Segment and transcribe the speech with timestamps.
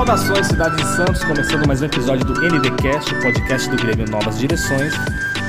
[0.00, 4.38] Saudações, cidade de Santos, começando mais um episódio do NDcast, o podcast do Grêmio Novas
[4.38, 4.94] Direções.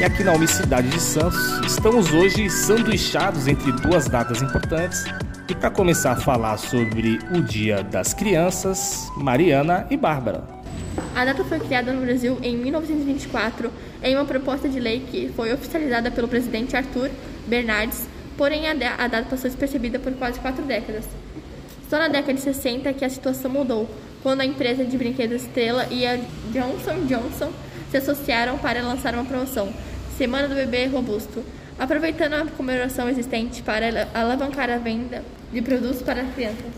[0.00, 5.04] E aqui na Unicidade de Santos, estamos hoje sanduichados entre duas datas importantes.
[5.48, 10.42] E para começar a falar sobre o Dia das Crianças, Mariana e Bárbara.
[11.14, 13.70] A data foi criada no Brasil em 1924
[14.02, 17.10] em uma proposta de lei que foi oficializada pelo presidente Arthur
[17.46, 21.04] Bernardes, porém a, data passou despercebida por quase quatro décadas.
[21.88, 23.88] Só na década de 60 que a situação mudou,
[24.22, 26.16] quando a empresa de brinquedos Estrela e a
[26.52, 27.52] Johnson Johnson
[27.90, 29.72] se associaram para lançar uma promoção,
[30.16, 31.42] Semana do Bebê Robusto,
[31.78, 36.72] aproveitando a comemoração existente para alavancar a venda de produtos para crianças.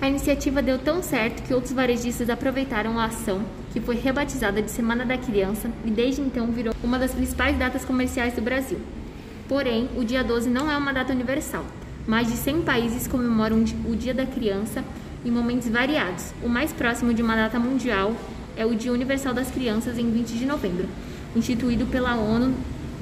[0.00, 3.42] A iniciativa deu tão certo que outros varejistas aproveitaram a ação,
[3.72, 7.84] que foi rebatizada de Semana da Criança e desde então virou uma das principais datas
[7.84, 8.78] comerciais do Brasil.
[9.48, 11.64] Porém, o dia 12 não é uma data universal.
[12.06, 14.84] Mais de 100 países comemoram o Dia da Criança
[15.26, 16.32] em momentos variados.
[16.42, 18.14] O mais próximo de uma data mundial
[18.56, 20.86] é o Dia Universal das Crianças em 20 de novembro,
[21.34, 22.54] instituído pela ONU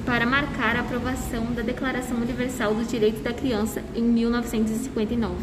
[0.06, 5.34] para marcar a aprovação da Declaração Universal dos Direitos da Criança em 1959.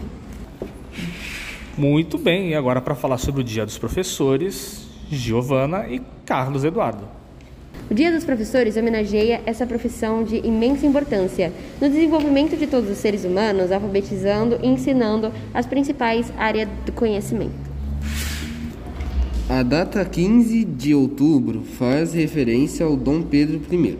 [1.77, 7.20] Muito bem, e agora para falar sobre o Dia dos Professores, Giovana e Carlos Eduardo.
[7.91, 12.97] O Dia dos Professores homenageia essa profissão de imensa importância no desenvolvimento de todos os
[12.97, 17.51] seres humanos, alfabetizando e ensinando as principais áreas do conhecimento.
[19.49, 23.97] A data 15 de outubro faz referência ao Dom Pedro I,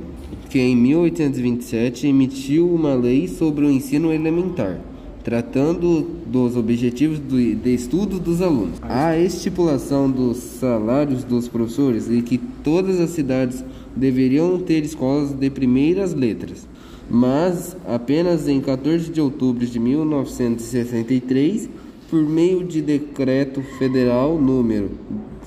[0.50, 4.80] que em 1827 emitiu uma lei sobre o ensino elementar,
[5.22, 8.80] tratando dos objetivos de estudo dos alunos.
[8.81, 13.64] A estipulação dos salários dos professores e que todas as cidades
[13.95, 16.67] deveriam ter escolas de primeiras letras,
[17.09, 21.68] mas apenas em 14 de outubro de 1963,
[22.09, 24.91] por meio de decreto federal número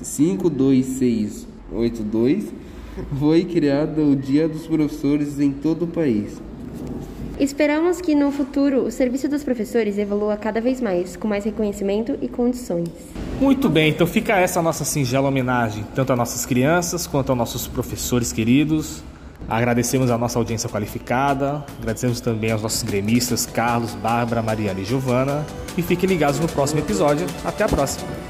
[0.01, 2.53] 52682,
[3.19, 6.39] foi criado o Dia dos Professores em todo o país.
[7.39, 12.17] Esperamos que no futuro o serviço dos professores evolua cada vez mais, com mais reconhecimento
[12.21, 12.89] e condições.
[13.41, 17.67] Muito bem, então fica essa nossa singela homenagem, tanto às nossas crianças quanto aos nossos
[17.67, 19.03] professores queridos.
[19.49, 25.45] Agradecemos a nossa audiência qualificada, agradecemos também aos nossos gremistas Carlos, Bárbara, Mariana e Giovana.
[25.77, 27.27] E fiquem ligados no próximo episódio.
[27.43, 28.24] Até a próxima!